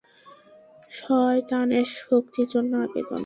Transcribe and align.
শয়তানের 0.91 1.87
শক্তির 1.99 2.47
জন্য 2.47 2.71
অসম্মান। 2.77 3.19